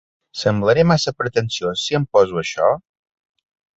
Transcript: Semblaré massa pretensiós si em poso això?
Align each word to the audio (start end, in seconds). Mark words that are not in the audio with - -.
Semblaré 0.43 0.85
massa 0.91 1.13
pretensiós 1.19 1.85
si 1.85 1.99
em 2.01 2.07
poso 2.17 2.41
això? 2.43 2.71